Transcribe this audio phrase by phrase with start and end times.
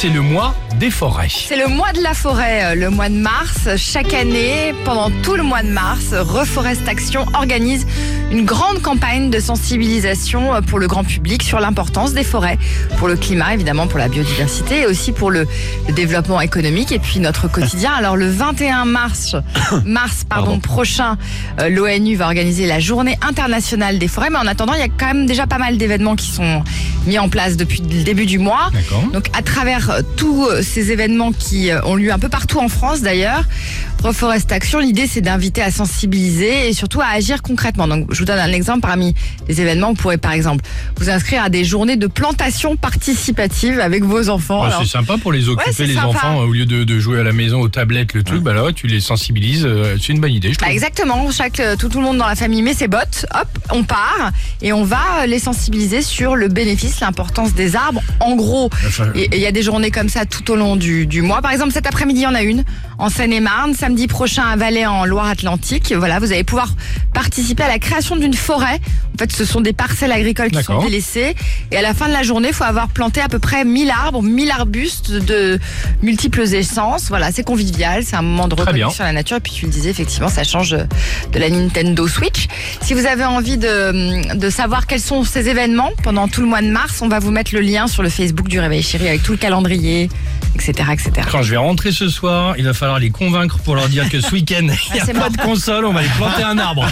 [0.00, 1.26] C'est le mois des forêts.
[1.28, 3.68] C'est le mois de la forêt, euh, le mois de mars.
[3.76, 7.84] Chaque année, pendant tout le mois de mars, Reforest Action organise
[8.30, 12.58] une grande campagne de sensibilisation euh, pour le grand public sur l'importance des forêts,
[12.98, 15.48] pour le climat évidemment, pour la biodiversité et aussi pour le,
[15.88, 17.90] le développement économique et puis notre quotidien.
[17.90, 19.34] Alors le 21 mars,
[19.84, 21.18] mars pardon, prochain,
[21.58, 24.30] euh, l'ONU va organiser la journée internationale des forêts.
[24.30, 26.62] Mais en attendant, il y a quand même déjà pas mal d'événements qui sont
[27.08, 28.70] mis en place depuis le début du mois.
[29.12, 32.68] Donc à travers tous euh, ces événements qui euh, ont lieu un peu partout en
[32.68, 33.44] France d'ailleurs,
[34.02, 37.88] Reforest Action, l'idée c'est d'inviter à sensibiliser et surtout à agir concrètement.
[37.88, 39.14] Donc je vous donne un exemple parmi
[39.48, 39.88] les événements.
[39.88, 40.64] Vous pourrez par exemple
[40.98, 44.62] vous inscrire à des journées de plantation participative avec vos enfants.
[44.64, 46.06] Ah, c'est sympa pour les occuper, les sympa.
[46.06, 48.54] enfants, euh, au lieu de, de jouer à la maison aux tablettes, le truc, bah
[48.54, 49.66] là, tu les sensibilises.
[50.00, 52.62] C'est une bonne idée, je Bah, exactement, chaque tout, tout le monde dans la famille
[52.62, 57.54] met ses bottes, hop, on part et on va les sensibiliser sur le bénéfice, l'importance
[57.54, 58.02] des arbres.
[58.20, 58.70] En gros,
[59.14, 61.42] il y a des journées comme ça tout au long du, du mois.
[61.42, 62.64] Par exemple, cet après-midi, il y en a une
[62.98, 65.94] en Seine-et-Marne, samedi prochain à Valais en Loire-Atlantique.
[65.96, 66.74] Voilà, vous allez pouvoir
[67.14, 68.80] participer à la création d'une forêt.
[69.18, 71.34] En fait, ce sont des parcelles agricoles qui sont délaissées
[71.72, 73.90] et à la fin de la journée, il faut avoir planté à peu près 1000
[73.90, 75.58] arbres, 1000 arbustes de
[76.02, 77.08] multiples essences.
[77.08, 79.38] Voilà, c'est convivial, c'est un moment de reconnexion à la nature.
[79.38, 80.86] Et puis tu le disais, effectivement, ça change de
[81.38, 82.46] de la Nintendo Switch.
[82.82, 86.62] Si vous avez envie de, de savoir quels sont ces événements pendant tout le mois
[86.62, 89.22] de mars, on va vous mettre le lien sur le Facebook du Réveil Chéri avec
[89.22, 90.08] tout le calendrier,
[90.54, 90.72] etc.
[90.92, 91.10] etc.
[91.30, 94.20] Quand je vais rentrer ce soir, il va falloir les convaincre pour leur dire que
[94.20, 95.30] ce week-end, il n'y a c'est pas mort.
[95.30, 96.86] de console, on va les planter un arbre.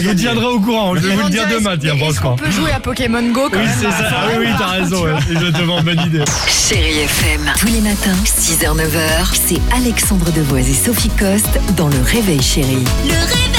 [0.00, 2.36] je vous tiendrai au courant, je vais vous le dire On demain, tiens, franchement.
[2.36, 4.10] peut jouer à Pokémon Go quand Oui, même c'est ça.
[4.10, 5.12] Ah oui, oui, ou t'as pas raison, ouais.
[5.30, 6.24] exactement, bonne idée.
[6.48, 7.52] Chérie FM.
[7.58, 12.84] Tous les matins, 6h, 9h, c'est Alexandre Devoise et Sophie Coste dans Le Réveil Chérie.
[13.04, 13.51] Le réveil.